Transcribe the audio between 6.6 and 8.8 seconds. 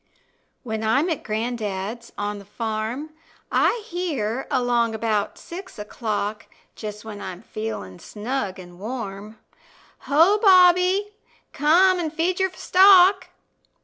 Just when I'm feelin' snug an'